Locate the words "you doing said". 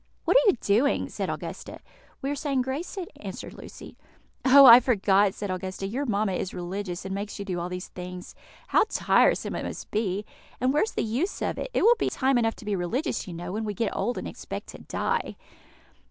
0.47-1.29